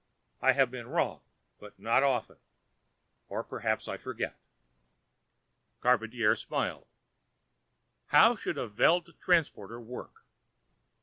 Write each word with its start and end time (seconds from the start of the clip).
I 0.41 0.53
have 0.53 0.71
been 0.71 0.87
wrong, 0.87 1.21
but 1.59 1.77
not 1.77 2.01
often... 2.01 2.37
or 3.29 3.43
perhaps 3.43 3.87
I 3.87 3.97
forget. 3.97 4.35
Charpantier 5.83 6.35
smiled. 6.35 6.87
"How 8.07 8.35
should 8.35 8.57
a 8.57 8.67
Veld 8.67 9.13
transporter 9.19 9.79
work?" 9.79 10.25